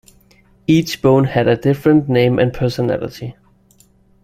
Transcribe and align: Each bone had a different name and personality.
Each 0.65 0.99
bone 0.99 1.25
had 1.25 1.47
a 1.47 1.55
different 1.55 2.09
name 2.09 2.39
and 2.39 2.51
personality. 2.51 3.35